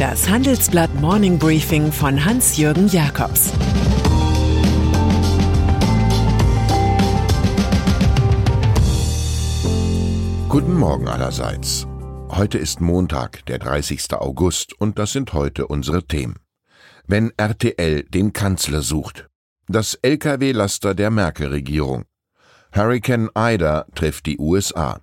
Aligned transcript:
Das 0.00 0.30
Handelsblatt 0.30 0.94
Morning 0.94 1.38
Briefing 1.38 1.92
von 1.92 2.24
Hans-Jürgen 2.24 2.88
Jakobs 2.88 3.52
Guten 10.48 10.72
Morgen 10.78 11.06
allerseits. 11.06 11.86
Heute 12.30 12.56
ist 12.56 12.80
Montag, 12.80 13.44
der 13.44 13.58
30. 13.58 14.14
August, 14.14 14.72
und 14.80 14.98
das 14.98 15.12
sind 15.12 15.34
heute 15.34 15.66
unsere 15.66 16.02
Themen. 16.02 16.36
Wenn 17.06 17.30
RTL 17.36 18.04
den 18.04 18.32
Kanzler 18.32 18.80
sucht. 18.80 19.28
Das 19.68 19.98
Lkw-Laster 20.00 20.94
der 20.94 21.10
Merkel-Regierung. 21.10 22.06
Hurricane 22.74 23.28
Ida 23.36 23.84
trifft 23.94 24.24
die 24.24 24.38
USA. 24.38 25.02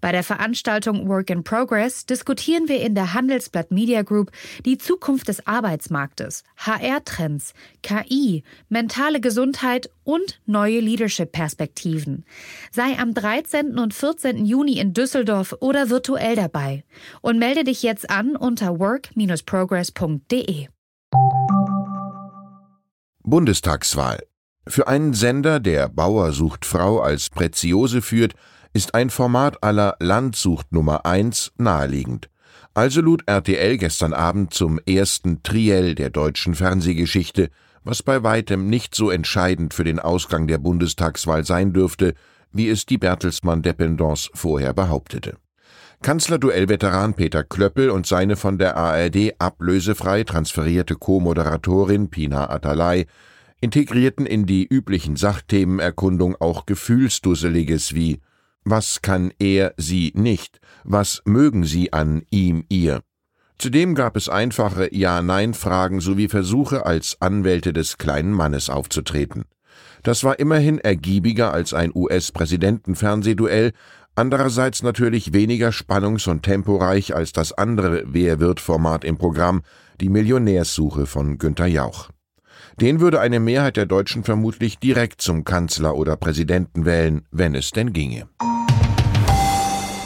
Bei 0.00 0.12
der 0.12 0.22
Veranstaltung 0.22 1.08
Work 1.08 1.30
in 1.30 1.44
Progress 1.44 2.06
diskutieren 2.06 2.68
wir 2.68 2.80
in 2.80 2.94
der 2.94 3.14
Handelsblatt 3.14 3.70
Media 3.70 4.02
Group 4.02 4.30
die 4.64 4.78
Zukunft 4.78 5.28
des 5.28 5.46
Arbeitsmarktes, 5.46 6.44
HR-Trends, 6.58 7.54
KI, 7.82 8.42
mentale 8.68 9.20
Gesundheit 9.20 9.90
und 10.04 10.40
neue 10.46 10.80
Leadership-Perspektiven. 10.80 12.24
Sei 12.70 12.98
am 12.98 13.14
13. 13.14 13.78
und 13.78 13.94
14. 13.94 14.44
Juni 14.44 14.78
in 14.78 14.92
Düsseldorf 14.94 15.54
oder 15.60 15.90
virtuell 15.90 16.36
dabei 16.36 16.84
und 17.20 17.38
melde 17.38 17.64
dich 17.64 17.82
jetzt 17.82 18.10
an 18.10 18.36
unter 18.36 18.78
work-progress.de. 18.78 20.68
Bundestagswahl. 23.22 24.20
Für 24.68 24.88
einen 24.88 25.14
Sender, 25.14 25.60
der 25.60 25.88
Bauer 25.88 26.32
sucht 26.32 26.64
Frau 26.64 27.00
als 27.00 27.30
Preziose 27.30 28.02
führt, 28.02 28.34
ist 28.76 28.94
ein 28.94 29.08
Format 29.08 29.62
aller 29.62 29.96
Landsucht 30.00 30.70
Nummer 30.70 31.06
1 31.06 31.52
naheliegend. 31.56 32.28
Also 32.74 33.00
lud 33.00 33.22
RTL 33.24 33.78
gestern 33.78 34.12
Abend 34.12 34.52
zum 34.52 34.78
ersten 34.86 35.42
Triell 35.42 35.94
der 35.94 36.10
deutschen 36.10 36.54
Fernsehgeschichte, 36.54 37.48
was 37.84 38.02
bei 38.02 38.22
weitem 38.22 38.68
nicht 38.68 38.94
so 38.94 39.10
entscheidend 39.10 39.72
für 39.72 39.84
den 39.84 39.98
Ausgang 39.98 40.46
der 40.46 40.58
Bundestagswahl 40.58 41.46
sein 41.46 41.72
dürfte, 41.72 42.12
wie 42.52 42.68
es 42.68 42.84
die 42.84 42.98
Bertelsmann 42.98 43.62
Dependance 43.62 44.28
vorher 44.34 44.74
behauptete. 44.74 45.38
Kanzlerduell-Veteran 46.02 47.14
Peter 47.14 47.44
Klöppel 47.44 47.88
und 47.88 48.06
seine 48.06 48.36
von 48.36 48.58
der 48.58 48.76
ARD 48.76 49.36
ablösefrei 49.38 50.22
transferierte 50.24 50.96
Co-Moderatorin 50.96 52.10
Pina 52.10 52.50
Atalay 52.50 53.06
integrierten 53.58 54.26
in 54.26 54.44
die 54.44 54.66
üblichen 54.66 55.16
Sachthemenerkundung 55.16 56.36
auch 56.38 56.66
Gefühlsdusseliges 56.66 57.94
wie 57.94 58.20
was 58.66 59.00
kann 59.00 59.32
er 59.38 59.74
sie 59.76 60.12
nicht? 60.16 60.58
Was 60.82 61.22
mögen 61.24 61.64
sie 61.64 61.92
an 61.92 62.22
ihm 62.30 62.64
ihr? 62.68 63.00
Zudem 63.58 63.94
gab 63.94 64.16
es 64.16 64.28
einfache 64.28 64.94
Ja-Nein-Fragen 64.94 66.00
sowie 66.00 66.28
Versuche, 66.28 66.84
als 66.84 67.16
Anwälte 67.20 67.72
des 67.72 67.96
kleinen 67.96 68.32
Mannes 68.32 68.68
aufzutreten. 68.68 69.44
Das 70.02 70.24
war 70.24 70.40
immerhin 70.40 70.78
ergiebiger 70.78 71.54
als 71.54 71.74
ein 71.74 71.92
US-Präsidenten-Fernsehduell, 71.94 73.72
andererseits 74.16 74.82
natürlich 74.82 75.32
weniger 75.32 75.70
spannungs- 75.70 76.28
und 76.28 76.42
temporeich 76.42 77.14
als 77.14 77.32
das 77.32 77.52
andere 77.52 78.02
Wer 78.06 78.40
wird 78.40 78.58
Format 78.58 79.04
im 79.04 79.16
Programm, 79.16 79.62
die 80.00 80.08
Millionärssuche 80.08 81.06
von 81.06 81.38
Günter 81.38 81.66
Jauch. 81.66 82.10
Den 82.80 83.00
würde 83.00 83.20
eine 83.20 83.40
Mehrheit 83.40 83.76
der 83.76 83.86
Deutschen 83.86 84.24
vermutlich 84.24 84.78
direkt 84.78 85.20
zum 85.20 85.44
Kanzler 85.44 85.96
oder 85.96 86.16
Präsidenten 86.16 86.84
wählen, 86.84 87.26
wenn 87.30 87.54
es 87.54 87.70
denn 87.70 87.92
ginge. 87.92 88.28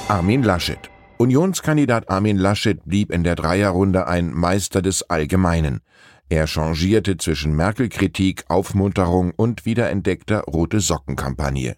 Armin 0.08 0.42
Laschet. 0.42 0.90
Unionskandidat 1.18 2.08
Armin 2.08 2.36
Laschet 2.36 2.84
blieb 2.84 3.12
in 3.12 3.24
der 3.24 3.36
Dreierrunde 3.36 4.06
ein 4.06 4.32
Meister 4.32 4.82
des 4.82 5.02
Allgemeinen. 5.10 5.80
Er 6.28 6.46
changierte 6.46 7.16
zwischen 7.16 7.54
Merkel-Kritik, 7.54 8.44
Aufmunterung 8.48 9.32
und 9.36 9.66
wiederentdeckter 9.66 10.42
rote 10.42 10.80
Sockenkampagne. 10.80 11.76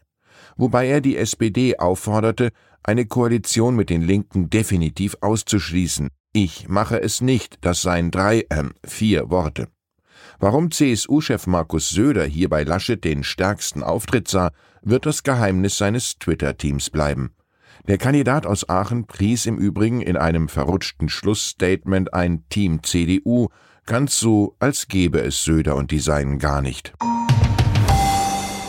Wobei 0.57 0.87
er 0.87 1.01
die 1.01 1.17
SPD 1.17 1.79
aufforderte, 1.79 2.51
eine 2.83 3.07
Koalition 3.07 3.77
mit 3.77 3.91
den 3.91 4.03
Linken 4.03 4.51
definitiv 4.51 5.17
auszuschließen. 5.21 6.09
Ich 6.33 6.69
mache 6.69 7.01
es 7.01 7.21
nicht, 7.21 7.59
das 7.63 7.83
seien 7.83 8.11
drei, 8.11 8.47
äh, 8.49 8.65
vier 8.87 9.31
Worte. 9.31 9.69
Warum 10.43 10.73
CSU-Chef 10.73 11.47
Markus 11.47 11.91
Söder 11.91 12.25
hier 12.25 12.49
bei 12.49 12.65
Laschet 12.65 13.05
den 13.05 13.23
stärksten 13.23 13.85
Auftritt 13.85 14.27
sah, 14.27 14.51
wird 14.83 15.07
das 15.07 15.23
Geheimnis 15.23 15.79
seines 15.79 16.19
Twitter-Teams 16.19 16.91
bleiben. 16.91 17.31
Der 17.87 17.97
Kandidat 17.97 18.45
aus 18.45 18.69
Aachen 18.69 19.07
pries 19.07 19.47
im 19.47 19.57
Übrigen 19.57 20.01
in 20.01 20.17
einem 20.17 20.49
verrutschten 20.49 21.09
Schlussstatement 21.09 22.13
ein 22.13 22.43
Team 22.49 22.83
CDU, 22.83 23.51
ganz 23.87 24.19
so, 24.19 24.57
als 24.59 24.89
gäbe 24.89 25.21
es 25.21 25.45
Söder 25.45 25.77
und 25.77 25.93
die 25.93 26.01
Seinen 26.01 26.41
gar 26.41 26.61
nicht. 26.61 26.93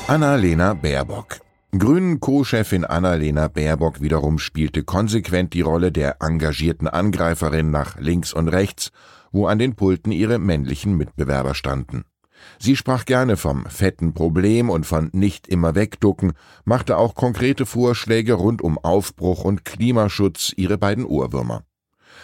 Annalena 0.05 0.75
Baerbock 0.75 1.42
Grünen 1.75 2.19
Co-Chefin 2.19 2.85
Annalena 2.85 3.47
Baerbock 3.47 3.99
wiederum 3.99 4.37
spielte 4.37 4.83
konsequent 4.83 5.55
die 5.55 5.61
Rolle 5.61 5.91
der 5.91 6.21
engagierten 6.21 6.87
Angreiferin 6.87 7.71
nach 7.71 7.97
links 7.99 8.31
und 8.31 8.47
rechts, 8.47 8.91
wo 9.31 9.47
an 9.47 9.57
den 9.57 9.75
Pulten 9.75 10.11
ihre 10.11 10.37
männlichen 10.37 10.95
Mitbewerber 10.95 11.55
standen. 11.55 12.03
Sie 12.59 12.75
sprach 12.75 13.05
gerne 13.05 13.37
vom 13.37 13.65
fetten 13.65 14.13
Problem 14.13 14.69
und 14.69 14.85
von 14.85 15.09
nicht 15.13 15.47
immer 15.47 15.73
wegducken, 15.73 16.33
machte 16.63 16.95
auch 16.95 17.15
konkrete 17.15 17.65
Vorschläge 17.65 18.33
rund 18.33 18.61
um 18.61 18.77
Aufbruch 18.77 19.43
und 19.43 19.65
Klimaschutz 19.65 20.53
ihre 20.55 20.77
beiden 20.77 21.05
Ohrwürmer. 21.05 21.63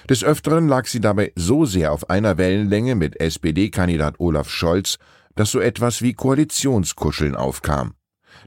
Des 0.07 0.23
Öfteren 0.23 0.67
lag 0.67 0.85
sie 0.85 1.01
dabei 1.01 1.31
so 1.35 1.65
sehr 1.65 1.91
auf 1.91 2.11
einer 2.11 2.37
Wellenlänge 2.37 2.93
mit 2.93 3.19
SPD-Kandidat 3.19 4.19
Olaf 4.19 4.51
Scholz, 4.51 4.99
dass 5.33 5.49
so 5.49 5.59
etwas 5.59 6.03
wie 6.03 6.13
Koalitionskuscheln 6.13 7.35
aufkam. 7.35 7.95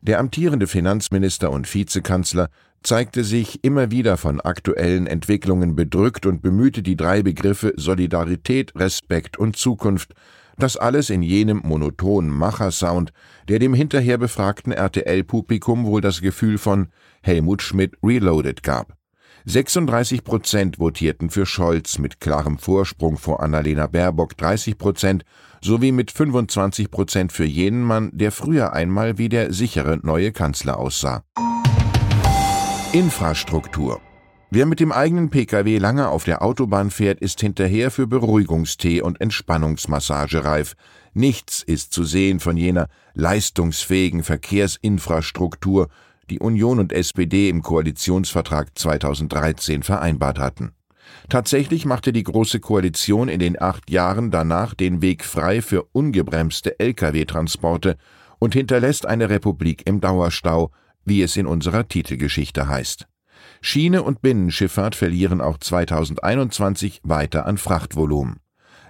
Der 0.00 0.18
amtierende 0.18 0.66
Finanzminister 0.66 1.50
und 1.50 1.72
Vizekanzler 1.72 2.48
zeigte 2.82 3.22
sich 3.22 3.62
immer 3.62 3.90
wieder 3.90 4.16
von 4.16 4.40
aktuellen 4.40 5.06
Entwicklungen 5.06 5.76
bedrückt 5.76 6.26
und 6.26 6.42
bemühte 6.42 6.82
die 6.82 6.96
drei 6.96 7.22
Begriffe 7.22 7.74
Solidarität, 7.76 8.72
Respekt 8.74 9.38
und 9.38 9.56
Zukunft 9.56 10.14
das 10.58 10.76
alles 10.76 11.10
in 11.10 11.22
jenem 11.22 11.62
monotonen 11.64 12.30
Machersound, 12.30 13.12
der 13.48 13.58
dem 13.58 13.74
hinterher 13.74 14.18
befragten 14.18 14.72
RTL-Publikum 14.72 15.84
wohl 15.86 16.00
das 16.00 16.20
Gefühl 16.20 16.58
von 16.58 16.88
Helmut 17.22 17.62
Schmidt 17.62 17.96
Reloaded 18.02 18.62
gab. 18.62 18.96
36 19.44 20.22
Prozent 20.22 20.78
votierten 20.78 21.30
für 21.30 21.46
Scholz 21.46 21.98
mit 21.98 22.20
klarem 22.20 22.58
Vorsprung 22.58 23.16
vor 23.16 23.42
Annalena 23.42 23.88
Baerbock 23.88 24.36
30 24.36 24.78
Prozent 24.78 25.24
sowie 25.64 25.92
mit 25.92 26.10
25 26.10 26.90
Prozent 26.90 27.32
für 27.32 27.44
jenen 27.44 27.82
Mann, 27.82 28.10
der 28.12 28.32
früher 28.32 28.72
einmal 28.72 29.18
wie 29.18 29.28
der 29.28 29.52
sichere 29.52 29.98
neue 30.02 30.32
Kanzler 30.32 30.78
aussah. 30.78 31.24
Infrastruktur 32.92 34.00
Wer 34.54 34.66
mit 34.66 34.80
dem 34.80 34.92
eigenen 34.92 35.30
Pkw 35.30 35.78
lange 35.78 36.08
auf 36.10 36.24
der 36.24 36.42
Autobahn 36.42 36.90
fährt, 36.90 37.20
ist 37.20 37.40
hinterher 37.40 37.90
für 37.90 38.06
Beruhigungstee 38.06 39.00
und 39.00 39.18
Entspannungsmassage 39.18 40.44
reif. 40.44 40.74
Nichts 41.14 41.62
ist 41.62 41.94
zu 41.94 42.04
sehen 42.04 42.38
von 42.38 42.58
jener 42.58 42.88
leistungsfähigen 43.14 44.22
Verkehrsinfrastruktur, 44.22 45.88
die 46.28 46.38
Union 46.38 46.80
und 46.80 46.92
SPD 46.92 47.48
im 47.48 47.62
Koalitionsvertrag 47.62 48.78
2013 48.78 49.82
vereinbart 49.82 50.38
hatten. 50.38 50.72
Tatsächlich 51.28 51.84
machte 51.84 52.12
die 52.12 52.22
Große 52.22 52.60
Koalition 52.60 53.28
in 53.28 53.40
den 53.40 53.60
acht 53.60 53.90
Jahren 53.90 54.30
danach 54.30 54.74
den 54.74 55.02
Weg 55.02 55.24
frei 55.24 55.62
für 55.62 55.84
ungebremste 55.92 56.78
Lkw-Transporte 56.78 57.96
und 58.38 58.54
hinterlässt 58.54 59.06
eine 59.06 59.30
Republik 59.30 59.86
im 59.86 60.00
Dauerstau, 60.00 60.70
wie 61.04 61.22
es 61.22 61.36
in 61.36 61.46
unserer 61.46 61.88
Titelgeschichte 61.88 62.68
heißt. 62.68 63.06
Schiene 63.60 64.02
und 64.02 64.22
Binnenschifffahrt 64.22 64.94
verlieren 64.94 65.40
auch 65.40 65.58
2021 65.58 67.00
weiter 67.04 67.46
an 67.46 67.58
Frachtvolumen. 67.58 68.40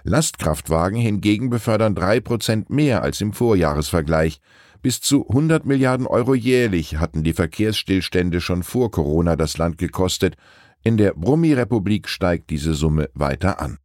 Lastkraftwagen 0.03 0.99
hingegen 0.99 1.49
befördern 1.49 1.95
drei 1.95 2.19
Prozent 2.19 2.69
mehr 2.69 3.03
als 3.03 3.21
im 3.21 3.33
Vorjahresvergleich. 3.33 4.39
Bis 4.81 4.99
zu 4.99 5.27
100 5.29 5.65
Milliarden 5.65 6.07
Euro 6.07 6.35
jährlich 6.35 6.97
hatten 6.97 7.23
die 7.23 7.33
Verkehrsstillstände 7.33 8.41
schon 8.41 8.63
vor 8.63 8.91
Corona 8.91 9.37
das 9.37 9.57
Land 9.57 9.77
gekostet. 9.77 10.35
In 10.85 10.97
der 10.97 11.13
Brummi-Republik 11.13 12.09
steigt 12.09 12.49
diese 12.49 12.73
Summe 12.73 13.09
weiter 13.13 13.61
an. 13.61 13.77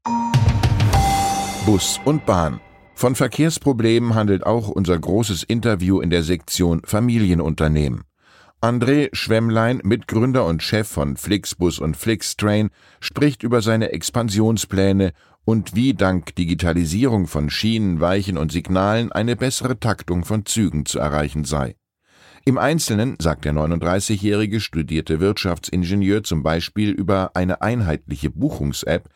Bus 1.65 2.01
und 2.05 2.27
Bahn. 2.27 2.59
Von 2.97 3.15
Verkehrsproblemen 3.15 4.17
handelt 4.17 4.45
auch 4.45 4.69
unser 4.69 4.99
großes 4.99 5.45
Interview 5.45 6.01
in 6.01 6.11
der 6.11 6.25
Sektion 6.25 6.83
Familienunternehmen. 6.85 8.03
André 8.61 9.11
Schwemmlein, 9.13 9.81
Mitgründer 9.85 10.45
und 10.45 10.61
Chef 10.61 10.89
von 10.89 11.17
Flixbus 11.17 11.79
und 11.79 11.97
Flixtrain, 11.97 12.71
spricht 12.99 13.45
über 13.45 13.63
seine 13.63 13.93
Expansionspläne 13.93 15.13
und 15.45 15.77
wie 15.77 15.95
dank 15.95 16.35
Digitalisierung 16.35 17.29
von 17.29 17.49
Schienen, 17.49 18.01
Weichen 18.01 18.37
und 18.37 18.51
Signalen 18.51 19.13
eine 19.13 19.37
bessere 19.37 19.79
Taktung 19.79 20.25
von 20.25 20.47
Zügen 20.47 20.85
zu 20.85 20.99
erreichen 20.99 21.45
sei. 21.45 21.77
Im 22.49 22.57
Einzelnen 22.57 23.17
sagt 23.21 23.45
der 23.45 23.53
39-jährige 23.53 24.61
studierte 24.61 25.21
Wirtschaftsingenieur 25.21 26.23
zum 26.23 26.43
Beispiel 26.43 26.93
über 26.93 27.33
eine 27.35 27.61
einheitliche 27.61 28.31
Buchungs-App, 28.31 29.11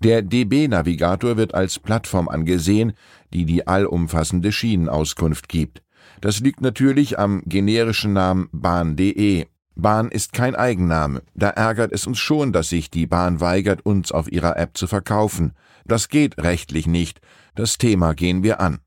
der 0.00 0.22
DB-Navigator 0.22 1.36
wird 1.36 1.54
als 1.54 1.78
Plattform 1.78 2.28
angesehen, 2.28 2.94
die 3.32 3.44
die 3.44 3.68
allumfassende 3.68 4.50
Schienenauskunft 4.50 5.48
gibt. 5.48 5.84
Das 6.20 6.40
liegt 6.40 6.62
natürlich 6.62 7.16
am 7.16 7.44
generischen 7.46 8.12
Namen 8.12 8.48
Bahn.de. 8.50 9.46
Bahn 9.76 10.08
ist 10.08 10.32
kein 10.32 10.56
Eigenname. 10.56 11.22
Da 11.36 11.50
ärgert 11.50 11.92
es 11.92 12.08
uns 12.08 12.18
schon, 12.18 12.52
dass 12.52 12.70
sich 12.70 12.90
die 12.90 13.06
Bahn 13.06 13.40
weigert, 13.40 13.86
uns 13.86 14.10
auf 14.10 14.32
ihrer 14.32 14.56
App 14.56 14.76
zu 14.76 14.88
verkaufen. 14.88 15.52
Das 15.84 16.08
geht 16.08 16.38
rechtlich 16.38 16.88
nicht. 16.88 17.20
Das 17.54 17.78
Thema 17.78 18.14
gehen 18.14 18.42
wir 18.42 18.58
an. 18.60 18.80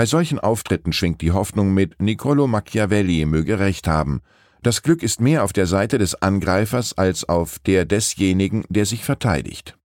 Bei 0.00 0.06
solchen 0.06 0.38
Auftritten 0.38 0.94
schwingt 0.94 1.20
die 1.20 1.32
Hoffnung 1.32 1.74
mit, 1.74 2.00
Niccolo 2.00 2.46
Machiavelli 2.46 3.26
möge 3.26 3.58
recht 3.58 3.86
haben. 3.86 4.22
Das 4.62 4.82
Glück 4.82 5.02
ist 5.02 5.20
mehr 5.20 5.44
auf 5.44 5.52
der 5.52 5.66
Seite 5.66 5.98
des 5.98 6.14
Angreifers 6.22 6.96
als 6.96 7.28
auf 7.28 7.58
der 7.58 7.84
desjenigen, 7.84 8.64
der 8.70 8.86
sich 8.86 9.04
verteidigt. 9.04 9.76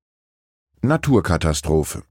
Naturkatastrophe. 0.82 2.04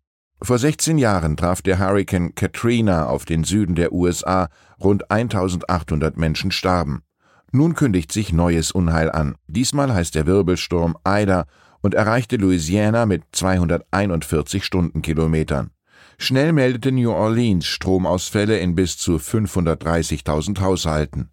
Vor 0.42 0.58
16 0.58 0.98
Jahren 0.98 1.38
traf 1.38 1.62
der 1.62 1.78
Hurrikan 1.78 2.34
Katrina 2.34 3.06
auf 3.06 3.24
den 3.24 3.42
Süden 3.42 3.74
der 3.74 3.90
USA, 3.94 4.50
rund 4.78 5.10
1800 5.10 6.18
Menschen 6.18 6.50
starben. 6.50 7.04
Nun 7.52 7.74
kündigt 7.74 8.12
sich 8.12 8.34
neues 8.34 8.70
Unheil 8.70 9.10
an. 9.10 9.36
Diesmal 9.46 9.94
heißt 9.94 10.14
der 10.14 10.26
Wirbelsturm 10.26 10.94
Ida 11.08 11.46
und 11.80 11.94
erreichte 11.94 12.36
Louisiana 12.36 13.06
mit 13.06 13.22
241 13.32 14.62
Stundenkilometern. 14.62 15.70
Schnell 16.18 16.52
meldete 16.52 16.92
New 16.92 17.10
Orleans 17.10 17.66
Stromausfälle 17.66 18.58
in 18.58 18.74
bis 18.74 18.96
zu 18.96 19.16
530.000 19.16 20.60
Haushalten. 20.60 21.30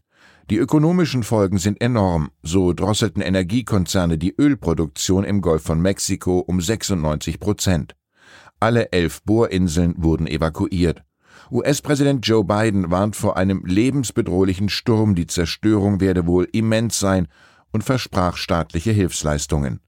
Die 0.49 0.57
ökonomischen 0.57 1.23
Folgen 1.23 1.59
sind 1.59 1.81
enorm, 1.81 2.31
so 2.43 2.73
drosselten 2.73 3.21
Energiekonzerne 3.21 4.17
die 4.17 4.35
Ölproduktion 4.37 5.23
im 5.23 5.41
Golf 5.41 5.63
von 5.63 5.81
Mexiko 5.81 6.39
um 6.39 6.59
96 6.59 7.39
Prozent. 7.39 7.95
Alle 8.59 8.91
elf 8.91 9.23
Bohrinseln 9.23 9.95
wurden 9.97 10.27
evakuiert. 10.27 11.03
US-Präsident 11.51 12.27
Joe 12.27 12.43
Biden 12.43 12.91
warnt 12.91 13.15
vor 13.15 13.37
einem 13.37 13.63
lebensbedrohlichen 13.65 14.69
Sturm, 14.69 15.15
die 15.15 15.27
Zerstörung 15.27 15.99
werde 15.99 16.27
wohl 16.27 16.47
immens 16.51 16.99
sein 16.99 17.27
und 17.71 17.83
versprach 17.83 18.37
staatliche 18.37 18.91
Hilfsleistungen. 18.91 19.79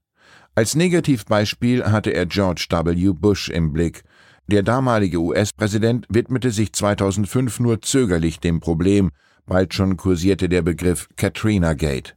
Als 0.54 0.74
Negativbeispiel 0.74 1.84
hatte 1.84 2.10
er 2.10 2.26
George 2.26 2.66
W. 2.70 3.12
Bush 3.12 3.48
im 3.48 3.72
Blick. 3.72 4.04
Der 4.46 4.62
damalige 4.62 5.18
US-Präsident 5.20 6.06
widmete 6.10 6.50
sich 6.50 6.72
2005 6.74 7.60
nur 7.60 7.80
zögerlich 7.80 8.40
dem 8.40 8.60
Problem, 8.60 9.10
bald 9.46 9.72
schon 9.72 9.96
kursierte 9.96 10.50
der 10.50 10.60
Begriff 10.60 11.08
Katrina 11.16 11.72
Gate. 11.72 12.14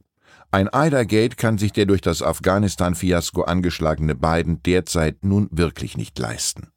Ein 0.50 0.68
Ida-Gate 0.72 1.38
kann 1.38 1.56
sich 1.56 1.72
der 1.72 1.86
durch 1.86 2.02
das 2.02 2.22
Afghanistan-Fiasko 2.22 3.42
angeschlagene 3.42 4.14
Biden 4.14 4.62
derzeit 4.62 5.24
nun 5.24 5.48
wirklich 5.50 5.96
nicht 5.96 6.18
leisten. 6.18 6.68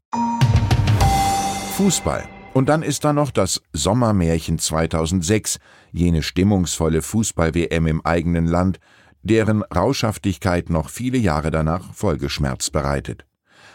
Fußball. 1.75 2.23
Und 2.53 2.67
dann 2.67 2.83
ist 2.83 3.05
da 3.05 3.13
noch 3.13 3.31
das 3.31 3.61
Sommermärchen 3.71 4.59
2006, 4.59 5.57
jene 5.91 6.21
stimmungsvolle 6.21 7.01
Fußball-WM 7.01 7.87
im 7.87 8.05
eigenen 8.05 8.45
Land, 8.45 8.79
deren 9.23 9.63
Rauschhaftigkeit 9.63 10.69
noch 10.69 10.89
viele 10.89 11.17
Jahre 11.17 11.51
danach 11.51 11.93
Folgeschmerz 11.93 12.69
bereitet. 12.69 13.25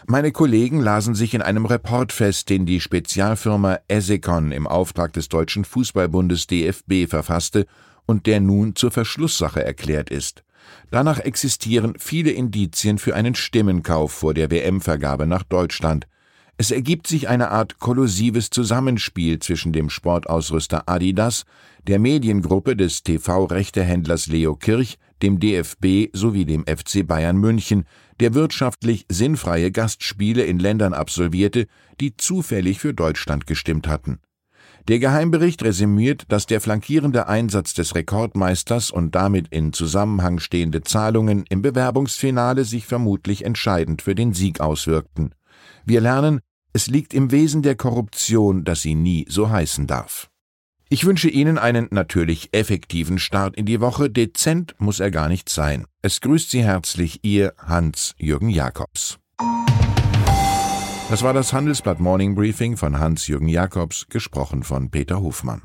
Meine 0.05 0.31
Kollegen 0.31 0.79
lasen 0.79 1.15
sich 1.15 1.33
in 1.33 1.41
einem 1.41 1.65
Report 1.65 2.11
fest, 2.11 2.49
den 2.49 2.65
die 2.65 2.79
Spezialfirma 2.79 3.79
Esecon 3.87 4.51
im 4.51 4.67
Auftrag 4.67 5.13
des 5.13 5.27
Deutschen 5.27 5.65
Fußballbundes 5.65 6.47
DFB 6.47 7.09
verfasste 7.09 7.65
und 8.05 8.25
der 8.25 8.39
nun 8.39 8.75
zur 8.75 8.91
Verschlusssache 8.91 9.63
erklärt 9.63 10.09
ist. 10.09 10.43
Danach 10.91 11.19
existieren 11.19 11.95
viele 11.97 12.31
Indizien 12.31 12.97
für 12.97 13.15
einen 13.15 13.35
Stimmenkauf 13.35 14.11
vor 14.11 14.33
der 14.33 14.51
WM-Vergabe 14.51 15.25
nach 15.25 15.43
Deutschland. 15.43 16.07
Es 16.57 16.71
ergibt 16.71 17.07
sich 17.07 17.27
eine 17.27 17.51
Art 17.51 17.79
kollusives 17.79 18.49
Zusammenspiel 18.49 19.39
zwischen 19.39 19.73
dem 19.73 19.89
Sportausrüster 19.89 20.89
Adidas, 20.89 21.43
der 21.85 21.99
Mediengruppe 21.99 22.75
des 22.75 23.03
TV-Rechtehändlers 23.03 24.27
Leo 24.27 24.55
Kirch, 24.55 24.97
dem 25.21 25.39
DFB 25.39 26.09
sowie 26.13 26.45
dem 26.45 26.65
FC 26.65 27.05
Bayern 27.05 27.37
München, 27.37 27.85
der 28.19 28.33
wirtschaftlich 28.33 29.05
sinnfreie 29.09 29.71
Gastspiele 29.71 30.43
in 30.43 30.59
Ländern 30.59 30.93
absolvierte, 30.93 31.67
die 31.99 32.15
zufällig 32.17 32.79
für 32.79 32.93
Deutschland 32.93 33.47
gestimmt 33.47 33.87
hatten. 33.87 34.19
Der 34.87 34.99
Geheimbericht 34.99 35.63
resümiert, 35.63 36.23
dass 36.29 36.45
der 36.45 36.61
flankierende 36.61 37.27
Einsatz 37.27 37.73
des 37.73 37.93
Rekordmeisters 37.93 38.89
und 38.89 39.15
damit 39.15 39.49
in 39.49 39.73
Zusammenhang 39.73 40.39
stehende 40.39 40.81
Zahlungen 40.81 41.43
im 41.49 41.61
Bewerbungsfinale 41.61 42.63
sich 42.63 42.85
vermutlich 42.85 43.43
entscheidend 43.43 44.01
für 44.01 44.15
den 44.15 44.33
Sieg 44.33 44.61
auswirkten. 44.61 45.35
Wir 45.85 45.99
lernen, 45.99 46.39
es 46.71 46.87
liegt 46.87 47.13
im 47.13 47.31
Wesen 47.31 47.63
der 47.63 47.75
Korruption, 47.75 48.63
dass 48.63 48.81
sie 48.81 48.95
nie 48.95 49.25
so 49.27 49.49
heißen 49.49 49.87
darf. 49.87 50.29
Ich 50.89 51.05
wünsche 51.05 51.27
Ihnen 51.27 51.57
einen 51.57 51.87
natürlich 51.91 52.47
effektiven 52.53 53.19
Start 53.19 53.57
in 53.57 53.65
die 53.65 53.81
Woche. 53.81 54.09
Dezent 54.09 54.73
muss 54.77 55.01
er 55.01 55.11
gar 55.11 55.27
nicht 55.27 55.49
sein. 55.49 55.85
Es 56.01 56.21
grüßt 56.21 56.49
Sie 56.49 56.63
herzlich 56.63 57.19
Ihr 57.23 57.53
Hans-Jürgen 57.57 58.49
Jakobs. 58.49 59.19
Das 61.09 61.23
war 61.23 61.33
das 61.33 61.51
Handelsblatt 61.51 61.99
Morning 61.99 62.35
Briefing 62.35 62.77
von 62.77 62.99
Hans-Jürgen 62.99 63.49
Jakobs, 63.49 64.07
gesprochen 64.07 64.63
von 64.63 64.89
Peter 64.89 65.21
Hofmann. 65.21 65.63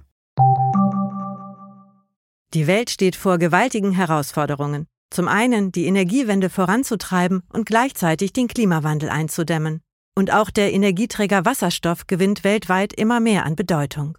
Die 2.54 2.66
Welt 2.66 2.90
steht 2.90 3.14
vor 3.14 3.38
gewaltigen 3.38 3.92
Herausforderungen. 3.92 4.86
Zum 5.10 5.28
einen 5.28 5.70
die 5.70 5.86
Energiewende 5.86 6.50
voranzutreiben 6.50 7.42
und 7.52 7.66
gleichzeitig 7.66 8.32
den 8.32 8.48
Klimawandel 8.48 9.08
einzudämmen. 9.08 9.82
Und 10.16 10.32
auch 10.32 10.50
der 10.50 10.72
Energieträger 10.72 11.44
Wasserstoff 11.44 12.08
gewinnt 12.08 12.42
weltweit 12.42 12.92
immer 12.92 13.20
mehr 13.20 13.46
an 13.46 13.54
Bedeutung. 13.54 14.18